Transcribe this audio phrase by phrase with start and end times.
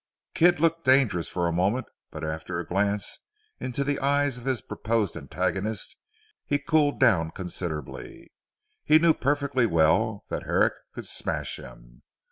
[0.33, 3.19] Kidd looked dangerous for a moment, but after a glance
[3.59, 5.95] into the eyes of his proposed antagonist
[6.43, 8.33] he cooled down considerably.
[8.83, 12.01] He knew perfectly well, that Herrick could smash him.